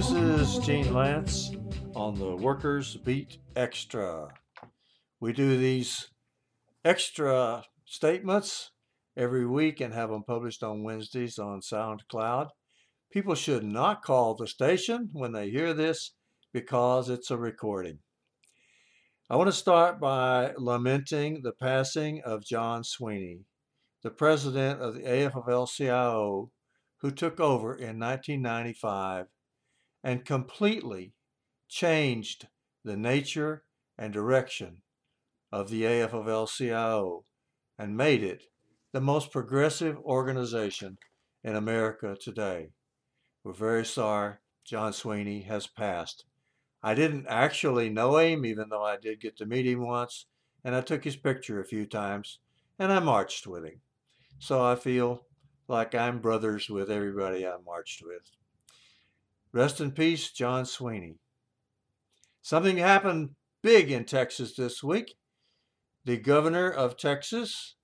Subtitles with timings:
[0.00, 1.54] This is Gene Lantz
[1.94, 4.28] on the Workers Beat Extra.
[5.20, 6.08] We do these
[6.86, 8.70] extra statements
[9.14, 12.48] every week and have them published on Wednesdays on SoundCloud.
[13.12, 16.12] People should not call the station when they hear this
[16.50, 17.98] because it's a recording.
[19.28, 23.40] I want to start by lamenting the passing of John Sweeney,
[24.02, 26.50] the president of the AFL CIO,
[27.02, 29.26] who took over in 1995
[30.02, 31.14] and completely
[31.68, 32.48] changed
[32.84, 33.64] the nature
[33.98, 34.82] and direction
[35.52, 37.24] of the AFL CIO
[37.78, 38.44] and made it
[38.92, 40.98] the most progressive organization
[41.44, 42.70] in America today.
[43.44, 46.24] We're very sorry John Sweeney has passed.
[46.82, 50.26] I didn't actually know him, even though I did get to meet him once,
[50.64, 52.38] and I took his picture a few times,
[52.78, 53.80] and I marched with him.
[54.38, 55.26] So I feel
[55.68, 58.30] like I'm brothers with everybody I marched with.
[59.52, 61.16] Rest in peace, John Sweeney.
[62.40, 63.30] Something happened
[63.62, 65.16] big in Texas this week.
[66.04, 67.74] The governor of Texas,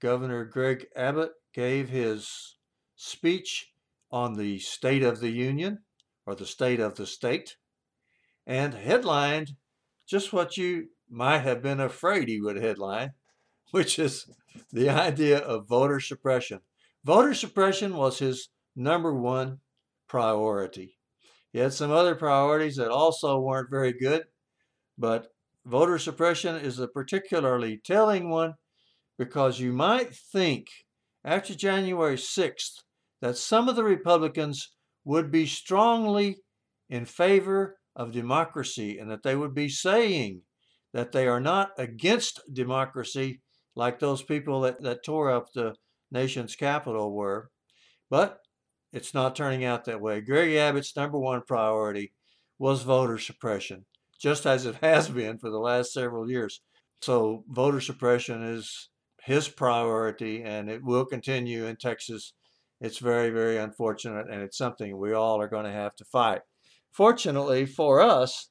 [0.00, 2.56] Governor Greg Abbott, gave his
[2.94, 3.72] speech
[4.10, 5.80] on the State of the Union
[6.24, 7.56] or the State of the State
[8.46, 9.56] and headlined
[10.06, 13.12] just what you might have been afraid he would headline,
[13.72, 14.30] which is
[14.72, 16.60] the idea of voter suppression.
[17.04, 19.58] Voter suppression was his number one
[20.08, 20.95] priority.
[21.56, 24.24] He had some other priorities that also weren't very good,
[24.98, 25.28] but
[25.64, 28.56] voter suppression is a particularly telling one
[29.16, 30.66] because you might think
[31.24, 32.82] after January 6th
[33.22, 34.74] that some of the Republicans
[35.06, 36.36] would be strongly
[36.90, 40.42] in favor of democracy and that they would be saying
[40.92, 43.40] that they are not against democracy
[43.74, 45.74] like those people that, that tore up the
[46.10, 47.48] nation's capital were.
[48.10, 48.40] But
[48.96, 50.22] it's not turning out that way.
[50.22, 52.14] Greg Abbott's number one priority
[52.58, 53.84] was voter suppression,
[54.18, 56.62] just as it has been for the last several years.
[57.02, 58.88] So, voter suppression is
[59.22, 62.32] his priority, and it will continue in Texas.
[62.80, 66.40] It's very, very unfortunate, and it's something we all are going to have to fight.
[66.90, 68.48] Fortunately for us,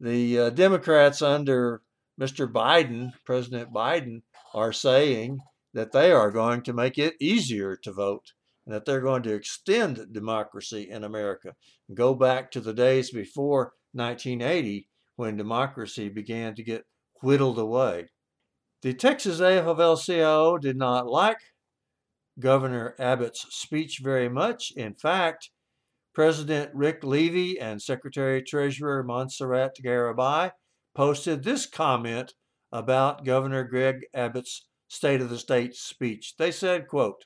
[0.00, 1.82] the uh, Democrats under
[2.20, 2.50] Mr.
[2.50, 4.22] Biden, President Biden,
[4.52, 5.38] are saying
[5.74, 8.32] that they are going to make it easier to vote
[8.66, 11.54] and that they're going to extend democracy in America.
[11.94, 16.84] Go back to the days before 1980 when democracy began to get
[17.22, 18.08] whittled away.
[18.82, 21.38] The Texas AFL-CIO did not like
[22.38, 24.72] Governor Abbott's speech very much.
[24.76, 25.50] In fact,
[26.14, 30.50] President Rick Levy and Secretary Treasurer Montserrat Garibay
[30.94, 32.34] posted this comment
[32.72, 36.34] about Governor Greg Abbott's State of the State speech.
[36.38, 37.24] They said, quote,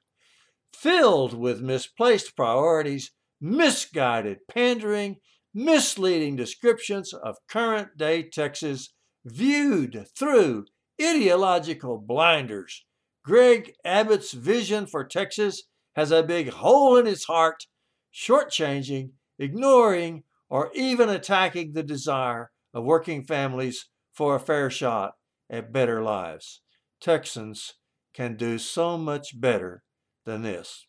[0.74, 5.16] filled with misplaced priorities, misguided pandering,
[5.52, 8.92] misleading descriptions of current day Texas
[9.24, 10.66] viewed through
[11.00, 12.84] ideological blinders.
[13.24, 15.64] Greg Abbott's vision for Texas
[15.96, 17.66] has a big hole in its heart
[18.14, 25.12] shortchanging, ignoring, or even attacking the desire of working families for a fair shot
[25.48, 26.62] at better lives.
[27.00, 27.74] Texans
[28.14, 29.82] can do so much better
[30.24, 30.86] than this.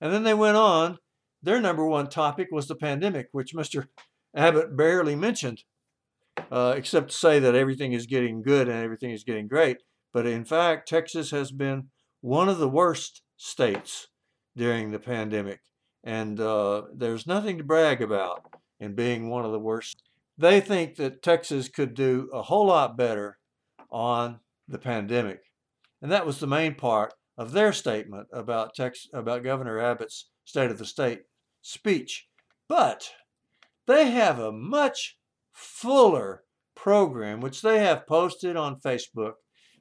[0.00, 0.98] And then they went on.
[1.42, 3.86] Their number one topic was the pandemic, which Mr.
[4.34, 5.62] Abbott barely mentioned,
[6.50, 9.78] uh, except to say that everything is getting good and everything is getting great.
[10.12, 11.88] But in fact, Texas has been
[12.20, 14.08] one of the worst states
[14.56, 15.60] during the pandemic
[16.06, 18.46] and uh, there's nothing to brag about
[18.78, 20.04] in being one of the worst.
[20.38, 23.38] They think that Texas could do a whole lot better
[23.90, 24.38] on
[24.68, 25.40] the pandemic,
[26.00, 30.70] and that was the main part of their statement about Tex- about Governor Abbott's State
[30.70, 31.22] of the State
[31.62, 32.26] speech.
[32.68, 33.10] But
[33.86, 35.18] they have a much
[35.52, 39.34] fuller program, which they have posted on Facebook.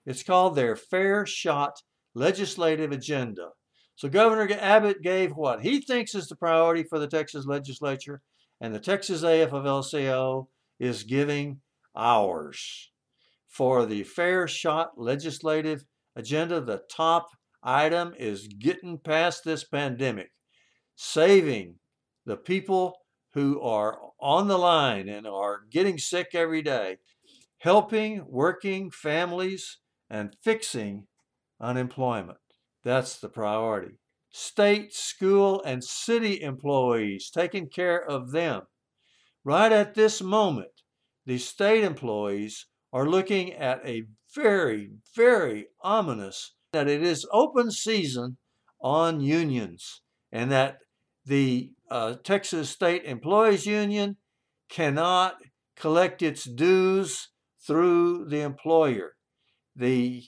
[0.06, 1.82] It's called their Fair Shot
[2.14, 3.50] Legislative Agenda.
[3.96, 8.22] So Governor Abbott gave what he thinks is the priority for the Texas legislature,
[8.60, 10.50] and the Texas AFL-CIO
[10.80, 11.62] is giving
[11.96, 12.92] ours.
[13.48, 15.86] For the fair shot legislative
[16.16, 17.30] agenda, the top
[17.66, 20.32] item is getting past this pandemic,
[20.96, 21.76] saving
[22.26, 22.98] the people
[23.34, 26.98] who are on the line and are getting sick every day,
[27.58, 29.80] helping working families,
[30.10, 31.08] and fixing
[31.60, 32.38] unemployment.
[32.84, 33.98] That's the priority.
[34.30, 38.62] State, school, and city employees, taking care of them.
[39.44, 40.82] Right at this moment,
[41.26, 44.04] the state employees are looking at a
[44.36, 48.38] very, very ominous that it is open season
[48.82, 50.02] on unions
[50.32, 50.78] and that
[51.26, 54.18] The uh, Texas State Employees Union
[54.70, 55.38] cannot
[55.76, 57.30] collect its dues
[57.66, 59.14] through the employer.
[59.76, 60.24] The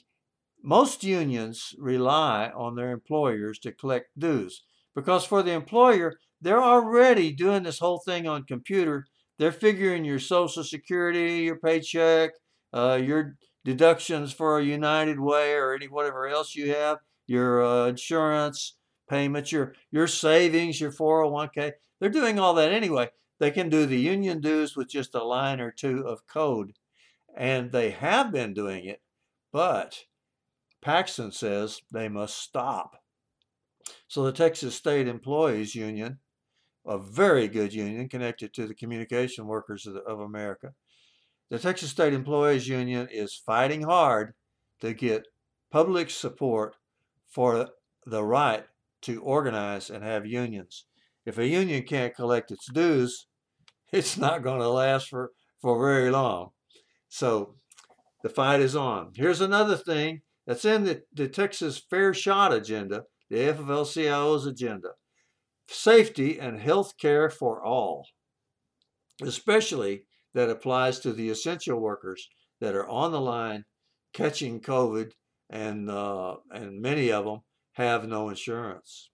[0.62, 4.64] most unions rely on their employers to collect dues
[4.94, 9.06] because for the employer, they're already doing this whole thing on computer.
[9.38, 12.30] They're figuring your social security, your paycheck,
[12.72, 13.36] uh, your
[13.68, 18.78] deductions for a United Way or any whatever else you have, your uh, insurance
[19.10, 21.72] payments, your your savings, your 401k.
[22.00, 23.10] They're doing all that anyway.
[23.38, 26.72] They can do the union dues with just a line or two of code,
[27.36, 29.02] and they have been doing it,
[29.52, 30.04] but
[30.80, 33.02] Paxton says they must stop.
[34.06, 36.20] So the Texas State Employees Union,
[36.86, 40.72] a very good union connected to the Communication Workers of, the, of America,
[41.50, 44.34] the Texas State Employees Union is fighting hard
[44.80, 45.26] to get
[45.70, 46.76] public support
[47.26, 47.70] for
[48.06, 48.64] the right
[49.02, 50.84] to organize and have unions.
[51.24, 53.26] If a union can't collect its dues,
[53.92, 56.50] it's not going to last for, for very long.
[57.08, 57.54] So
[58.22, 59.12] the fight is on.
[59.14, 64.90] Here's another thing that's in the, the Texas Fair Shot agenda, the AFL-CIO's agenda.
[65.68, 68.06] Safety and health care for all,
[69.22, 70.04] especially
[70.38, 72.28] that applies to the essential workers
[72.60, 73.64] that are on the line
[74.12, 75.10] catching COVID,
[75.50, 77.40] and uh, and many of them
[77.72, 79.10] have no insurance.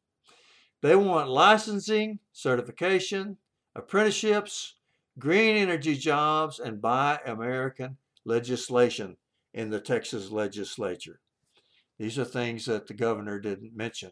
[0.83, 3.39] They want licensing, certification,
[3.75, 4.75] apprenticeships,
[5.19, 7.97] green energy jobs, and buy American
[8.27, 9.17] legislation
[9.55, 11.21] in the Texas legislature.
[11.99, 14.11] These are things that the governor didn't mention.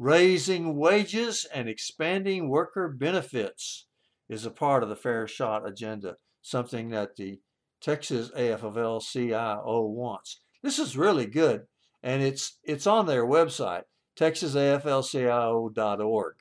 [0.00, 3.86] Raising wages and expanding worker benefits
[4.28, 7.40] is a part of the Fair Shot agenda, something that the
[7.80, 10.42] Texas AFL CIO wants.
[10.62, 11.62] This is really good,
[12.02, 13.82] and it's it's on their website,
[14.18, 16.34] texasaflcio.org,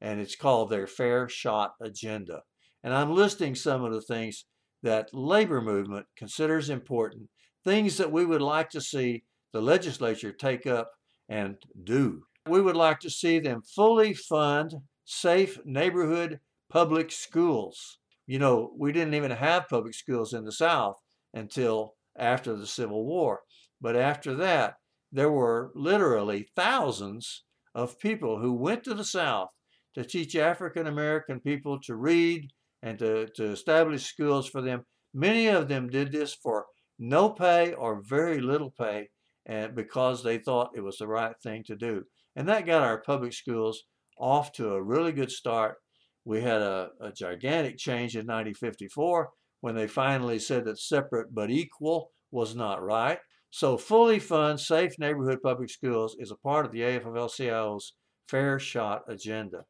[0.00, 2.42] and it's called their Fair Shot Agenda.
[2.82, 4.46] And I'm listing some of the things
[4.82, 7.28] that labor movement considers important,
[7.64, 10.90] things that we would like to see the legislature take up
[11.28, 12.22] and do.
[12.48, 14.72] We would like to see them fully fund
[15.04, 16.40] safe neighborhood
[16.70, 17.98] public schools.
[18.30, 20.94] You know, we didn't even have public schools in the South
[21.34, 23.40] until after the Civil War.
[23.80, 24.74] But after that,
[25.10, 27.42] there were literally thousands
[27.74, 29.48] of people who went to the South
[29.96, 32.48] to teach African American people to read
[32.84, 34.84] and to, to establish schools for them.
[35.12, 36.66] Many of them did this for
[37.00, 39.08] no pay or very little pay
[39.46, 42.04] and because they thought it was the right thing to do.
[42.36, 43.82] And that got our public schools
[44.16, 45.78] off to a really good start.
[46.24, 49.30] We had a, a gigantic change in 1954
[49.60, 53.18] when they finally said that separate but equal was not right.
[53.50, 57.94] So fully fund safe neighborhood public schools is a part of the AFL-CIO's
[58.28, 59.64] Fair Shot agenda.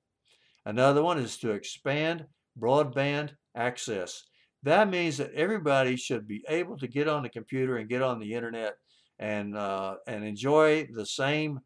[0.67, 2.26] Another one is to expand
[2.58, 4.25] broadband access.
[4.62, 8.19] That means that everybody should be able to get on the computer and get on
[8.19, 8.75] the internet
[9.19, 11.61] and uh, and enjoy the same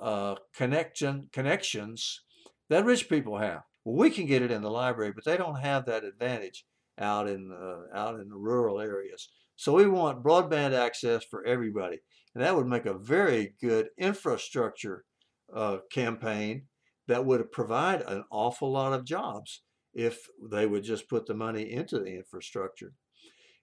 [0.00, 2.22] uh, connection connections
[2.70, 3.62] that rich people have.
[3.88, 6.66] Well, we can get it in the library, but they don't have that advantage
[6.98, 9.30] out in uh, out in the rural areas.
[9.56, 12.00] So we want broadband access for everybody,
[12.34, 15.06] and that would make a very good infrastructure
[15.54, 16.64] uh, campaign
[17.06, 19.62] that would provide an awful lot of jobs
[19.94, 20.18] if
[20.50, 22.92] they would just put the money into the infrastructure.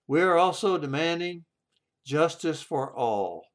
[0.07, 1.45] We are also demanding
[2.03, 3.45] justice for all.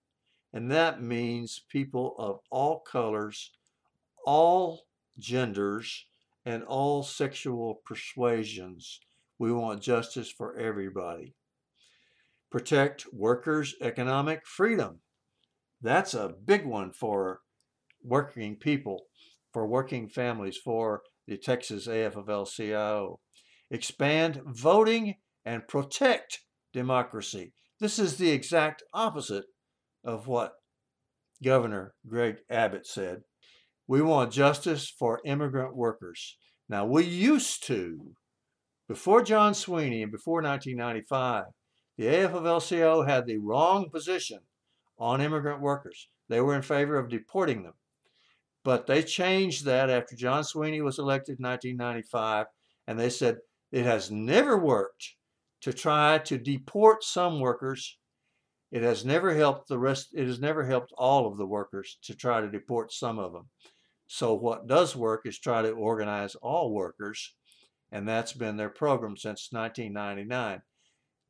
[0.53, 3.51] And that means people of all colors,
[4.25, 4.83] all
[5.19, 6.07] genders,
[6.45, 9.01] and all sexual persuasions.
[9.39, 11.35] We want justice for everybody.
[12.51, 15.01] Protect workers' economic freedom.
[15.81, 17.41] That's a big one for
[18.03, 19.05] working people,
[19.53, 23.21] for working families, for the Texas AFL-CIO.
[23.71, 26.41] Expand voting and protect
[26.73, 27.53] democracy.
[27.79, 29.45] This is the exact opposite
[30.05, 30.55] of what
[31.43, 33.23] Governor Greg Abbott said.
[33.91, 36.37] We want justice for immigrant workers.
[36.69, 38.13] Now, we used to,
[38.87, 41.47] before John Sweeney and before 1995,
[41.99, 44.39] the AFL-CIO had the wrong position
[44.97, 46.09] on immigrant workers.
[46.29, 47.73] They were in favor of deporting them.
[48.63, 52.47] But they changed that after John Sweeney was elected in 1995,
[52.87, 53.39] and they said
[53.73, 55.17] it has never worked
[55.63, 57.99] to try to deport some workers.
[58.71, 62.15] It has never helped the rest, it has never helped all of the workers to
[62.15, 63.49] try to deport some of them.
[64.13, 67.37] So what does work is try to organize all workers,
[67.93, 70.63] and that's been their program since 1999.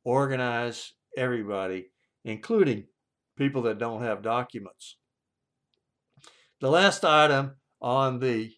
[0.03, 1.91] Organize everybody,
[2.25, 2.85] including
[3.37, 4.97] people that don't have documents.
[6.59, 8.53] The last item on the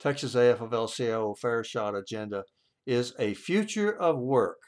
[0.00, 2.42] Texas AFL-CIO Fair Shot agenda
[2.88, 4.58] is a future of work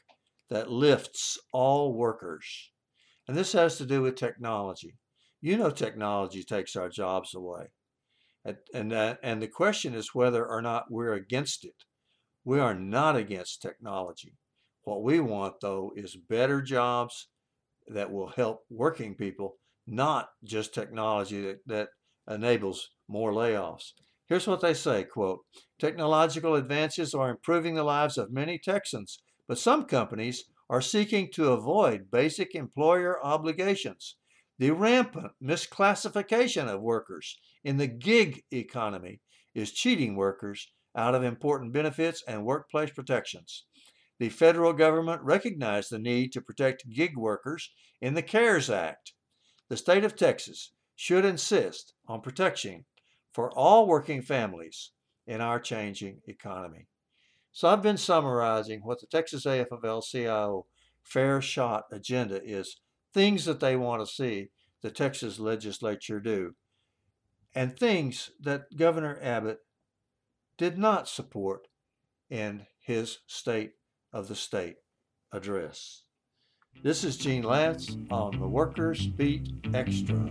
[0.48, 2.70] that lifts all workers.
[3.26, 4.94] And this has to do with technology.
[5.40, 7.72] You know, technology takes our jobs away.
[8.44, 11.84] And, and, and the question is whether or not we're against it.
[12.44, 14.34] We are not against technology.
[14.82, 17.28] What we want, though, is better jobs
[17.86, 19.56] that will help working people,
[19.86, 21.88] not just technology that, that
[22.28, 23.92] enables more layoffs.
[24.26, 25.40] Here's what they say, quote,
[25.78, 31.52] technological advances are improving the lives of many Texans, but some companies are seeking to
[31.52, 34.16] avoid basic employer obligations.
[34.58, 39.20] The rampant misclassification of workers in the gig economy
[39.54, 43.64] is cheating workers out of important benefits and workplace protections.
[44.18, 49.14] The federal government recognized the need to protect gig workers in the CARES Act.
[49.68, 52.84] The state of Texas should insist on protection
[53.32, 54.90] for all working families
[55.26, 56.86] in our changing economy.
[57.52, 60.66] So I've been summarizing what the Texas AFL-CIO
[61.02, 62.76] Fair Shot agenda is,
[63.12, 64.48] things that they want to see
[64.82, 66.54] the Texas legislature do,
[67.54, 69.60] and things that Governor Abbott
[70.56, 71.68] did not support
[72.30, 73.72] in his State
[74.12, 74.76] of the State
[75.30, 76.02] address.
[76.82, 80.28] This is Gene Lantz on the Workers Beat Extra.